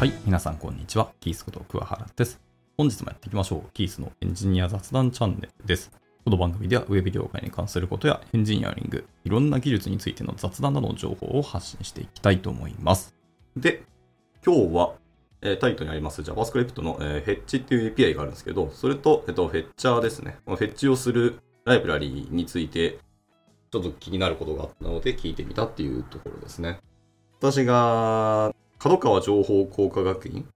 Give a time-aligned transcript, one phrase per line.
[0.00, 1.12] はい、皆さんこんにちは。
[1.20, 2.40] キースこと桑原です。
[2.78, 3.70] 本日もやっていきましょう。
[3.74, 5.90] キースのエンジニア雑談チャンネルです。
[6.24, 13.14] この番組ではウェブ業界に関することやエンジニアリング、いろんな技術についての雑談などの情報を発信していきたいと思います。
[13.54, 13.82] で、
[14.42, 14.94] 今日は、
[15.42, 20.38] えタイトルにあります JavaScript の、えーフェッチっていう API があるんですけど、それと、えっと、フェッチャーですね。
[20.46, 22.96] このフェッチをするライブラリーについて、
[23.70, 26.80] ちょっと気になることがあったので聞いてみたっていうところですね。
[27.38, 30.48] 私が、角川情報工科学院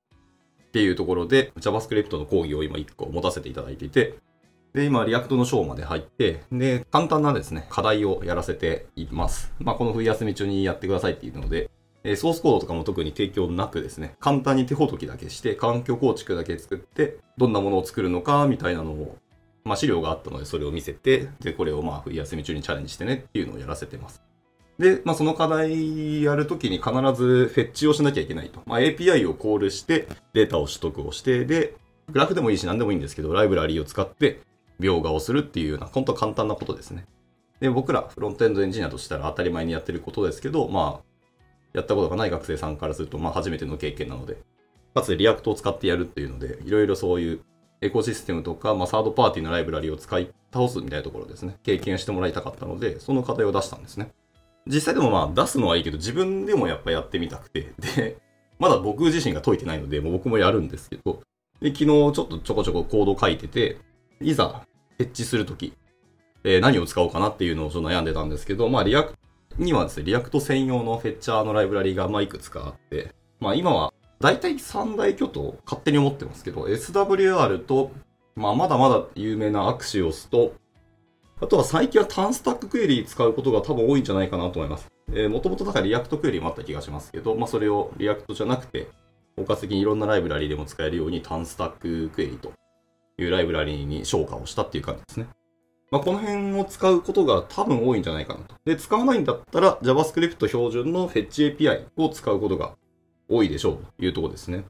[0.67, 4.15] っていうところで JavaScript の講義を今1個持たせていただいていて、
[4.73, 9.53] で、今、 React の章まで入って、で、簡単なですね、課題をやらせています。
[9.61, 11.71] まあ、この冬休み中にやってくださいっていうので、
[12.03, 19.17] えソースコードとかも特に提供なくですね、簡単に手ほどきだけして、環境構築だけ作って、どんなものを作るのか、みたいなのを、
[19.63, 24.23] まあ、資料があったので、それを見せて、で、これをまあ、冬休み中にチャレンジしてねっていうのをやらせてます。
[24.79, 28.61] で、まあ、その課題やるときに必ず fetch をしなきゃいけないと。
[28.67, 31.77] まあ、API をコールして、データを取得をして、で、
[32.13, 34.41] グラフでもいいし何でもいいんですけど、ライブラリーを使って
[34.81, 37.07] 描画をするっていうような、本当簡単なことですね。
[37.61, 41.05] で、僕らフロントエンドエンジニアとしたら当たり前にやってることですけど、まあ、
[41.73, 44.39] やったことがない学生さんからすると、まあ、初めての経験なので、
[44.95, 47.41] かつ React を使ってやるっていうので、いろいろそういう
[47.81, 54.13] エコシステムとか、まあ、サードパーティーのライブラリーを使い倒すみたいなところですね、経験してもらいたかったので、その課題を出したんですね。
[54.67, 58.17] 実際でもまあ出すのはいいけど、自分でもやっぱやってみたくて、で、
[58.59, 61.21] まだ僕自身が解いてないので、もう僕もやるんですけど、
[61.61, 63.79] で、昨日ちょっとちょこちょこコード書いてて、
[64.21, 64.63] いざ、
[64.99, 65.75] fetch するとき、
[66.45, 69.15] えー何を使おうかなっていうのをちょっと悩んでたんですけど、まあ、 React
[69.59, 77.93] にはですね、 React 専用の fetcher のライブラリがまあいくつかあって、まあ今は大体三大巨頭勝手に思ってますけど、SWR と、
[78.37, 80.55] まあまだまだ有名な Axios と、
[81.41, 84.89] あとは最近は TanStack Query 使うことが多分多いんじゃないかなと思います。
[85.09, 88.89] えー、もともとだから React Query もあった気がしますけど、まあそれを React じゃなくて、
[89.37, 92.53] 包括的にいろんなライブラリでも使えるように TanStack Query と
[93.19, 95.27] いうライブラリに昇華をしたっていう感じですね。
[95.91, 98.57] まあ、この辺を使うことが多分多いんじゃないかなと。
[98.65, 102.75] で、使わないんだったら JavaScript 標準の Fetch API を使うことが
[103.29, 104.65] 多いでしょうというところですね。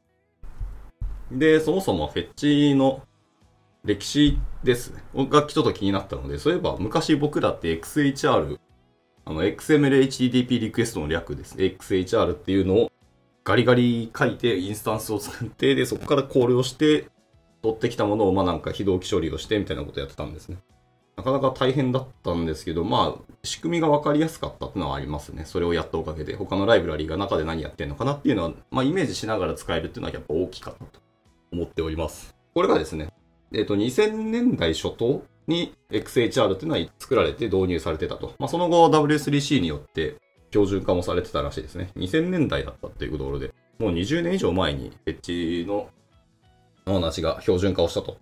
[1.31, 3.03] で、そもそも Fetch の
[3.84, 5.03] 歴史ですね。
[5.15, 8.59] がちょっと気になったので、そういえば昔僕らって XHR、
[9.27, 11.65] あの XML HTTP リクエストの略ですね。
[11.65, 12.91] XHR っていうのを
[13.44, 17.09] ガリガリ書いてインスタンスを作って、で、そこからコールをして、
[17.62, 20.59] 取ってきたものをまあなんか非同期処理をしてみたいなことやってたんですね。
[21.17, 25.44] なかなか大変だったんですけど、まあ、仕組みが分かりやすかったっていうのはありますね。
[25.44, 31.00] それをやったおかげで、他のライブラリーが中で何やってんのかなっていうのは、まあ、イメージしながら使えるっていうのはやっぱ大きかったと
[31.53, 32.34] 思っております。
[32.53, 33.12] これがですね、
[33.55, 38.35] えっ、と、2000年代初頭に XHR っていうのは作られて導入されてたと。
[38.39, 40.17] まあ、その後 W3C によって
[40.51, 41.91] 標準化もされてたらしいですね。
[41.97, 45.89] 2000年代だったっていうところで、もう20年以上前にフェッチの
[46.85, 48.19] 話が標準化をしたと。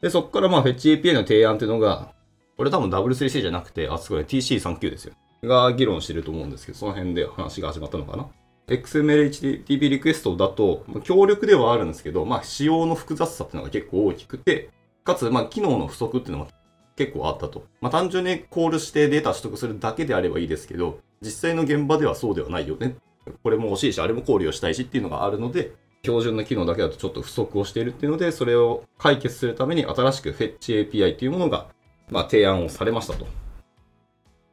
[0.00, 2.12] で、そこからまあフェッチ API の提案っていうのが、
[2.56, 5.14] これ多分 W3C じゃなくて、あ、すごい TC39 ですよ。
[5.42, 8.28] が議論してると思うんですけど、その辺で話が始まったのかな。
[8.70, 14.70] XML HTTP リクエストだと、ま強力ではあるんですけど、まあ仕様の複雑さっていうのが結構大きくて、
[15.04, 16.48] かつ、まあ機能の不足っていうのも
[16.96, 17.64] 結構あったと。
[17.80, 22.96] まあ単純にコールしてデータ取得するだけであればいいですけど、実際の現場ではそうではないよね。
[23.42, 31.66] これも欲しいし、あれも考慮したいしっていうのがあるので、標準の機能だけだとちょっと不足をしているっていうので、それを解決するために新しく Fetch API っていうものが、
[32.08, 33.26] まあ、提案をされましたと。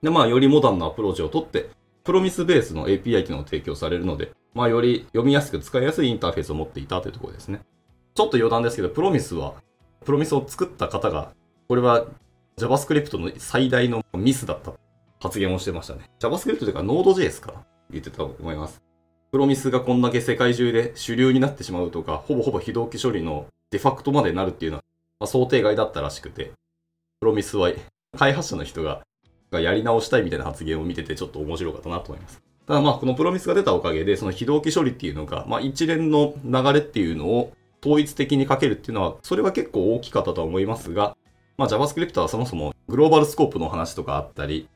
[0.02, 1.70] で、まあ、よりモダンなアプローチをとって、
[2.08, 7.60] プロミスベースの API 機能を提供されるので、まあ、より読みやすく使いやすいインターフェースを持っていたというところですね。
[8.16, 9.56] ちょっと余談ですけど、プロミスは、
[10.06, 11.34] プロミスを作った方が、
[11.68, 12.06] これは
[12.56, 14.72] JavaScript の最大のミスだった
[15.20, 16.10] 発言をしてましたね。
[16.22, 18.82] JavaScript というか Node.js かな言ってたと思います。
[19.34, 24.84] プロミスがこんだけ世界中で主流になってしまうとか、ほぼほぼ非同期処理のデファクトまでなるっていうのは、
[25.20, 26.54] まあ、想定外だったらしくて、
[27.20, 27.70] プロミスは
[28.18, 29.02] 開発者の人が
[29.52, 32.42] がやり直したいみたいな発言を見ててちょっと面白かったなと思います。
[32.66, 41.16] ただまあこのプロミスが出たおかげでその非同期処理っていうのが、まあ一連の流れっていうのを統一的にかけるっていうのは、それは結構大きかったとは思いますが、
[41.58, 44.68] まあ JavaScript はそもそもグローバルスコープの話とかあったり、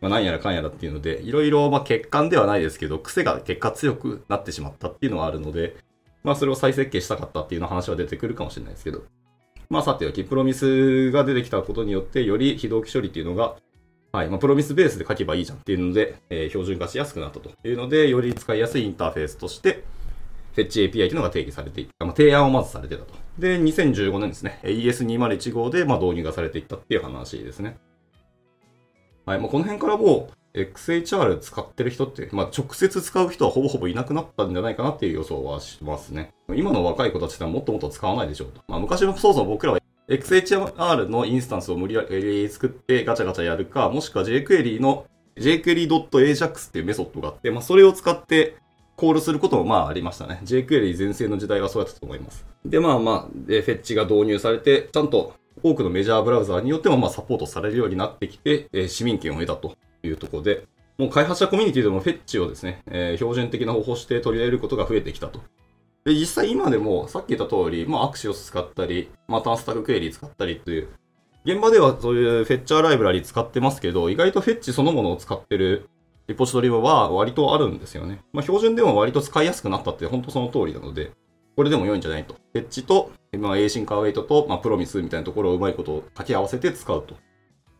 [0.00, 5.76] まあ、何やらかんやらっていうので、いろいろ、まあ、欠陥ではないですけど、癖が結果強くなってしまったっていうのはあるので、
[6.24, 9.02] まあ、それを再設計したかったっていうの話は出てくるかもしれないですけど、
[9.68, 13.56] まあ、さておき、プロミスが出てきたことによって、より非同期処理っていうのが、
[14.12, 19.84] はい、まあ、プロミスベースで書けばいいじゃんっていうので、えー標準化しやすくなったというので、より使いやすいインターフェースとして、
[20.56, 23.14] Fetch API というのが定義されていった、まあ、提案をまずされてたと。
[23.38, 27.78] で、2015年ですね、ES2015 でまあ導入がされていったっていう話ですね。
[29.26, 36.32] はい、まあ、この辺からもう、XHR 使ってる人って、まあ、直接使う人はほぼほぼいなくなったんじゃないかなっていう予想はしますね。
[36.48, 38.60] 今の若い子たちってもっともっと使わないでしょうと。
[38.66, 39.79] まあ、昔もそもそも僕らは
[40.10, 48.56] XHR のインスタンスを無理やり作ってガチャガチャやるか、もしくは jQuery の jQuery.ajax っていうメソッドがあって、まあ、それを使って
[48.96, 50.40] コールすることもまあありましたね。
[50.44, 52.44] jQuery 全盛の時代はそうやったと思います。
[52.64, 60.66] で、まあまあ、で、フェッチが導入されて、ちゃんと多くのメジャーブラウザーによってもまあサポートされるようになってきて、えー、市民権を得たというところで、
[60.98, 65.40] もう開発者コミュニティでもフェッチをですね、えー、標準的な方法して取り入れることが増えてきたと。
[66.10, 70.88] で、実際今でもさっき言った通り、まあアクシオス使ったり、まあタンスタグクエリー使ったりという、
[71.44, 75.88] 現場ではそういうフェッチャーライブラリ使ってますけど、意外とフェッチそのものを使ってる
[76.26, 78.22] リポジトリは割とあるんですよね。
[78.32, 81.12] まあ標準でも割と使いやすくなったって本当その通りなので、
[81.56, 82.34] これでも良いんじゃないと。
[82.34, 87.16] フェッチと、まあ、エーシンカーウェイトと、まあ、プロミスみたいなところをうまいことを掛け合わせて使うと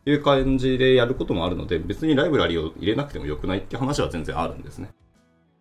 [0.09, 4.91] いう感じでやることもあるので、別にライブラリを入れなくてもよくないって話は全然あるんですね。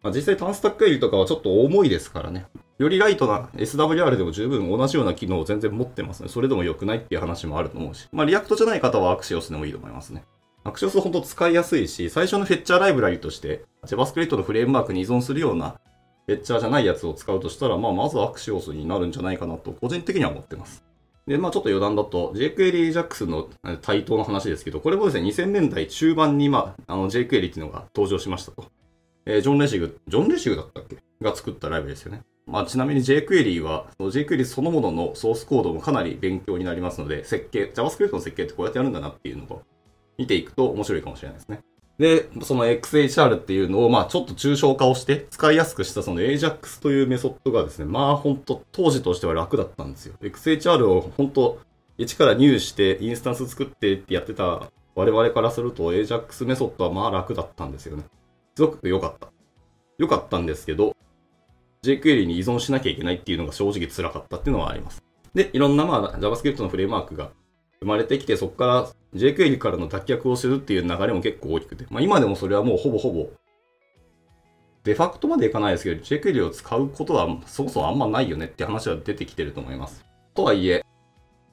[0.01, 2.46] まあ、実際 TanStack Query とかはちょっと重いですからね。
[2.78, 6.30] より light な SWR でも十分同じような機能を全然持ってますね。
[6.30, 8.07] それでも良くないっていう話もあると思うし。
[8.13, 10.24] まあ、 React じゃない方は Axios でもいいと思いますね。
[10.63, 15.80] Axios 本当使いやすいし、最初の fetcher ライブラリとして JavaScript のフレームワークに依存するような
[16.27, 20.86] fetcher じゃないやつを使うとしたら、まあ、まず Axios になるんじゃないかなと、個人的には思ってます。
[21.28, 23.50] で、まあちょっと余談だと、jQuery Ajax の
[23.81, 28.66] 台頭の話ですけど、これもですね、2000年代中盤に、まあ、あの jQuery っていうのが登場しましたと。
[29.30, 30.98] えー、ジョン・レシグ、ジョン・レシグだったっけ？
[31.22, 32.24] が作ったライブですよね。
[32.48, 39.62] まあ、ちなみに jQuery は、jQuery そのもののソースコードもかなり勉強になりますので、設計、JavaScript の設計ってこうやってやるんだなっていうのを
[40.18, 41.60] 見ていくと面白いかもしれないですね。
[42.00, 50.16] で、その XHR っていうのを、まあちょっと抽象化をして使いやすくしたその AJAX というメソッドがですね、まあ本当当時としては楽だったんですよ。
[50.22, 51.60] XHR を本当
[52.00, 58.06] 一から入手してインスタンス作ってってやってた我々からすると AJAX メソッドはまあ楽だったんですよね。
[58.59, 59.29] すごく良かった。
[59.97, 60.94] 良かったんですけど、
[61.81, 65.01] jQuery に依存しなきゃいけないっていうのが正直辛かったっていうのはあります。
[65.33, 67.31] で、いろんなまあ JavaScript のフレームワークが
[67.79, 73.29] 生まれてきて、そこから jQuery からの脱却をするっていう流れも結構大きくて、まあ今でもそれはもうほぼほぼ、
[74.83, 80.03] デファクトまでいかないですけど、jQuery を使うことはそもそもあんまないよねって話は出てきてると思います。
[80.33, 80.83] とはいえ、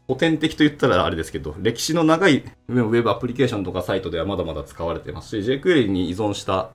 [0.08, 6.74] 古典的と言ったらあれですけど、歴史の長いウェブアプリケーションとかサイトではまだまだ使われてますし、jQuery に依存した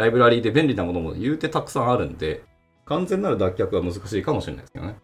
[0.00, 2.42] ライブラリーで便利なものも言うてたくさんあるんで、
[2.86, 4.96] 完全なる脱却は難しいかもしれないですけどね。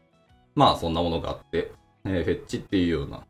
[0.55, 1.71] まあそんなものがあって、
[2.05, 3.25] えー、フェッチっていうような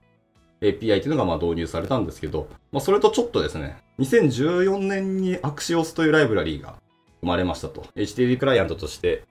[0.60, 6.76] API っていうのがまあ導入されたんですけど、まあそれとちょっとですね、2014年に Axios というライブラリーが
[7.20, 7.82] 生まれましたと。
[7.96, 9.24] HTTP クライアントとして、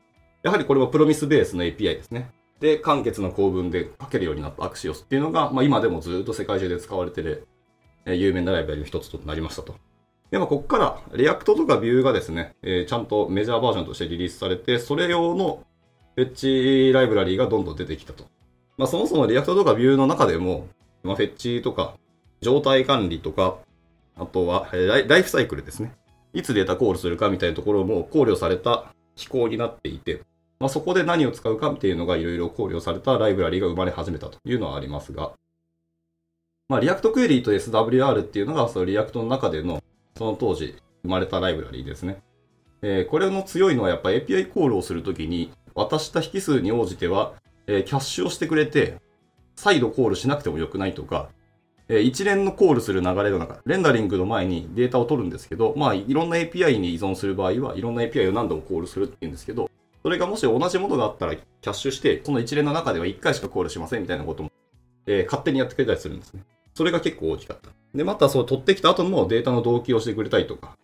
[0.44, 2.30] やはりこれはプロミスベースの API ですね。
[2.60, 7.48] で、簡潔な構文で書けるようになった Axios っていうのが、まあ、今でもずっと世界中で使われてる、
[8.06, 9.76] え、有名なライブラリの一つとなりましたと。
[10.36, 15.64] で、まあ、ここから、 React とか Vue がですね、えー、ちゃんとメジャーバージョンとしてリリースされて、それ用の
[16.16, 18.26] fetch ライブラリーがどんどん出てきたと。
[18.78, 20.68] まあ、そもそも React とか Vue の中でも、
[21.04, 21.96] まあ、 fetch とか、
[22.42, 23.60] 状態管理とか、
[24.18, 25.94] あとはライ、ライフサイクルですね。
[26.34, 30.20] いつデータコールするかみたいなところも考慮された機構になっていて、
[30.60, 35.32] まあ、そこで何を使うかっていうのがいろいろ考慮されたライブラリが生まれ始めたというのはありますが、
[36.68, 39.84] まあ、 React Query と SWR っていうのが、その React の中での、
[40.18, 42.22] その当時生まれたライブラリーですね。
[42.82, 47.34] えー、これの強いのはやっぱ API コールをするときに、渡した引数に応じては、
[47.68, 48.98] えー、キャッシュをしてくれて、
[49.56, 51.30] 再度コールしなくてもよくないとか、
[51.88, 59.70] えー、一連のコールする流れの中、レンダリングの前にデータを取るんですけど、まあ、いろんな API に依存する場合は、いろんな API を何度もコールするって言うんですけど、
[60.02, 64.52] それがもし同じものがあったらキャッシュして、その一連の中では1回しかコールしませんみたいなことも、
[65.08, 66.44] えー、勝手にやってくれたりするんですね。
[66.76, 67.70] それが結構大きかった。
[67.96, 70.78] で、またそう取ってきた後もデータの同期をしてくれたりとか、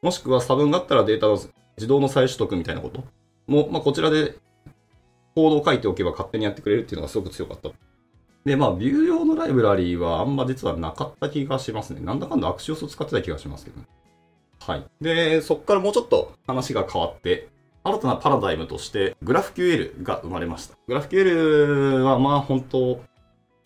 [0.00, 1.38] もしくは差分があったらデータの
[1.76, 3.04] 自動の再取得みたいなこと
[3.46, 4.36] も、まあ、こちらで
[5.34, 7.70] コードを書いておけば勝手にやってくれるっていうのがすごく強かった。
[8.44, 12.00] で、まあ、ビュー用のライブラリーはあんま実はなかった気がしますね。
[12.00, 13.86] なんだかんだアクシオスを使ってた気がしますけどね。
[14.60, 14.84] はい。
[15.00, 17.48] で、そこからもうちょっと話が変わって、
[17.84, 20.76] 新たなパラダイムとして GraphQL が生まれました。
[20.88, 23.00] GraphQL はまあ本当、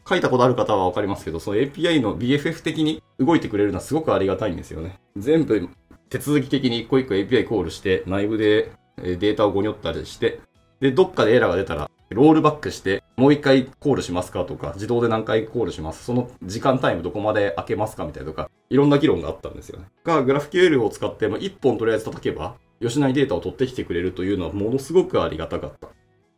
[0.08, 5.00] 書いたことある方はわかりますけど、その API の BFF 的に動いてくれるのはすごくありがたいんですよね。
[5.16, 5.68] 全部
[6.08, 10.40] 手続き的に一個一個 API コールして、内部でデータをごにょったりして、
[10.80, 16.04] で、どっかでエラーが出たら、ロールバックして、もう一回コールしますかとか、自動で何回コールします。
[16.04, 19.86] その時間タイムどこまで開けますかみたいなとか、いろんな議論があったんですよね。
[20.04, 25.88] が、GraphQL を使って、まあ、一本とりあえず叩けば、吉内データを取ってきてくれるというのはものすごくありがたかった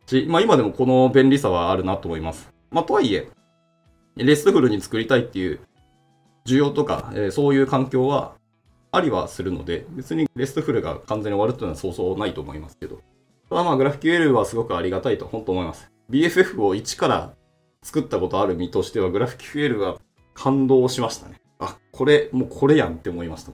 [0.07, 2.51] し、まあ今でもこの便利さはあるなと思います。
[2.71, 3.29] まあとはいえ、
[4.15, 5.59] RESTful に作りたいっていう
[6.45, 8.37] 需要とか、えー、そういう環境は、
[8.91, 13.01] ありはするので、別に RESTful が完全に終わるっていうのはそうそうないと思いますけど。
[13.49, 15.91] ただまあ、グラフ QL はすごくありがたいと本当思います。
[16.09, 17.33] BFF を1から
[17.83, 19.99] 作ったことある身としては、グラフ QL は
[20.33, 21.39] 感動しましたね。
[21.59, 23.51] あ、これ、もうこれやんって思いました。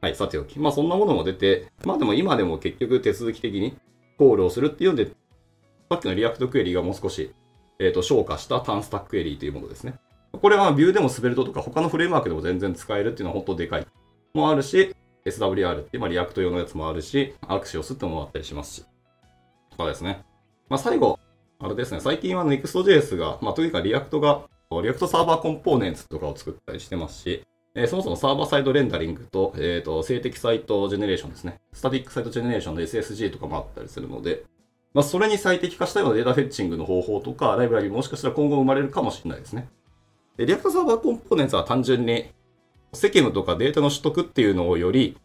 [0.00, 0.58] はい、さておき。
[0.58, 3.76] まあそんなものも出て、まあでも今でも結局手続き的に
[4.18, 5.06] コールをするっていうので、
[5.88, 7.32] さっきの React Query がもう少し、
[7.78, 9.94] えっ、ー、と、昇華した TanStack Query というものですね。
[10.32, 13.86] これは Vue でも Svelte とか他のフレームワークでも全然使えるっていうのは本当でかい。
[14.34, 18.84] もあるし、SWR って、まあ、 React 用のやつもあるし、 Axios ってのもあったりしますし。
[19.70, 20.24] とかですね。
[20.68, 21.18] まあ最後、
[21.58, 24.42] あれですね、最近は Next.js が、まあというか React が、
[24.82, 31.60] React Server Components とかを作ったりしてますし、えー、そもそも server side rendering と、えっ、ー、と、静的 site generation ですね。
[31.72, 34.44] static site generation の SSG とかもあったりするので、
[34.94, 39.68] まあ、それに最適化したような data fetching の方法とか、ライブラリもしかしたら今後生まれるかもしれないですね。
[40.36, 42.26] で、 React Server Components は単純に、
[42.92, 45.16] セケムとかデータの取得っていうのをより、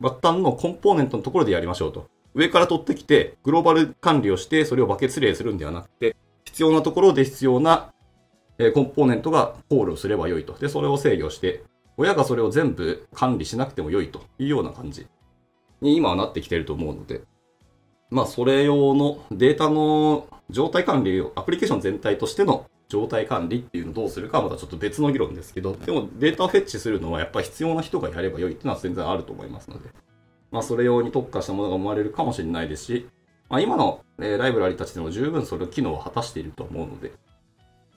[0.00, 2.08] 末端のコンポーネントのところでやりましょうと。
[2.34, 7.92] 上から取ってきて、グローバル管理をして、それをバケツリレーするんではなくて、必要なところで必要な
[8.74, 10.54] コンポーネントがコールをすればよいと。
[10.54, 11.62] で、それを制御して、
[11.96, 15.06] 親がそれを全部管理しなくても良いというような感じ
[15.80, 17.22] に今はなってきていると思うので、
[18.10, 29.88] まあ、それ用のデータの状態管理を、アプリケーション全体としての状態管理っていうのをどうするかはまたちょっと別の議論ですけど、でもデータをフェッチするのはやっぱり必要な人がやれば良いっていうのは全然あると思いますので、
[30.50, 33.08] まあ、それ用に特化したものが生まれるかもしれないですし、
[33.48, 37.12] まあ、今の、えライブラリたちでも十分それの機能を果たしていると思うので、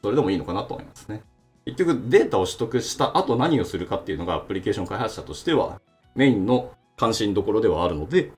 [0.02, 1.24] それでもいいのかなと思いますね。
[1.66, 5.82] 結局データを取得した後何をするかっていうのがアプリケーション開発者としては
[6.16, 8.32] メインの関心どころではあるので、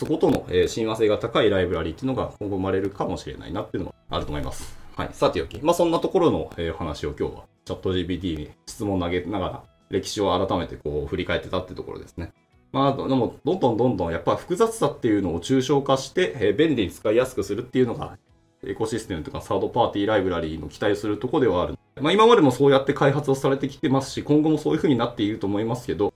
[0.00, 4.74] そことの親和性が高いライブラリーっていうのが今後生まれるかもしれないなっていうのもあると思います。
[4.96, 5.10] はい。
[5.12, 5.60] さておき。
[5.60, 12.32] まあ、そんなところの話を今日はチャット GPT に質問を投げながら歴史を改めてこう振り返ってたってところですね。
[12.72, 18.16] まあ、でも、どんどんどんどんやっぱ複雑さっていうのを抽象化して、え便利に使いやすくするっていうのが
[18.64, 21.78] エコシステムとかサードパーティーライブラリーの期待するとこではある。
[22.00, 26.14] まあ今までもそうやって開発をされてきてますし、今後もそういう風になっていると思いますけど、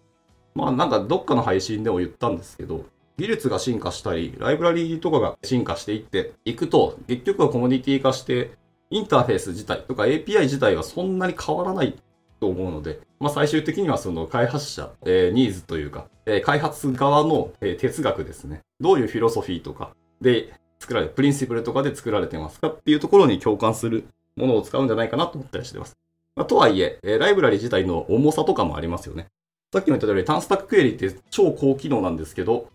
[0.54, 8.52] まあなんかどっかの配信でも言ったんですけど、技術が進化したり、ライブラリーとかが進化していっていくと、結局はコモディティ化して、
[8.90, 11.96] インターフェース自体とか API 自体はそんなに変わらない
[12.40, 18.62] と思うので、まあ最終的にはその開発者、えー、ニーズというか、えー、開発側の、えー、哲学ですね。
[18.80, 24.04] どういうフィロソフィーとかで作られプリンシプルとかで作られてますかっていうところに共感する
[24.36, 25.96] ものを使うんじゃないかなと思ったりしてます。
[26.36, 29.28] まあ、とはいえ、えライブラリ自体の重さとかもありますよね。
[29.72, 32.68] さっきも言った通り、タンスタッククエリって超高機能なんですけど、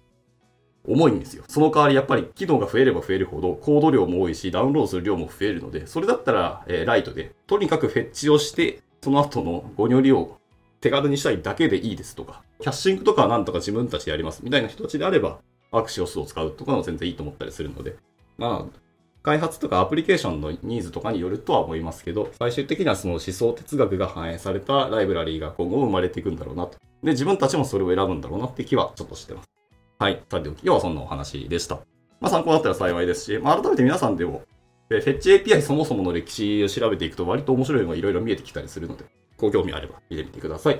[0.89, 1.43] 重いんですよ。
[1.47, 10.39] その代わりやっぱり機能が増えれば増えるほどコード量も多いし、ダウンロードする量も増えるので、それだったら、えー、ライトで、とにかくフェッチをして、その後のゴニョリを
[10.81, 15.39] 手軽にしたいだけでいいですとか、キャッシングとかはなんとか自分たちでやりますみたいな人たちであれば、
[15.71, 17.95] アクシオスを使うとかも全然いいと思ったりするので、
[18.37, 18.79] まあ、
[19.21, 26.77] 開発とかアプリケーションのニーズとかによるとは思いますけど、最終的にはその思想哲学が反映されたライブラリーが今後生まれていくんだろうなと。
[27.03, 29.58] で、自分たちもそれを選ぶんだろうなって気はちょっとしてます。
[30.01, 30.23] はい。
[30.31, 31.75] さておき、今日はそんなお話でした。
[32.21, 34.43] まあ参考になったら幸いですし、まあ改めて皆さんでも、
[34.87, 39.03] フェッチ API そもそもの歴史を調べていくと割と面白いのがいろいろ見えてきたりするので、
[39.37, 40.79] ご興味あれば見てみてください。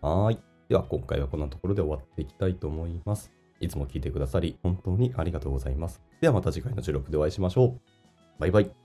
[0.00, 0.38] はい。
[0.70, 3.30] では今回はこんなところで終わっていきたいと思います。
[3.60, 6.00] いつも聞いてくださり、本当にありがとうございます。
[6.22, 7.80] ではまた次回の収録でお会いしましょう。
[8.38, 8.83] バイバイ。